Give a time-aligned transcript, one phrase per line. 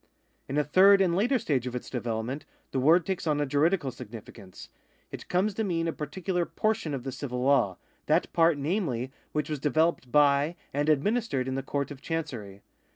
[0.47, 3.91] In a third and later stage of its development the word takes on a juridical
[3.91, 4.69] significance.
[5.11, 7.77] It comes to mean a particular portion of the civil law—
[8.07, 12.63] that part, namely, which was developed by and administered in the Court of Chancery.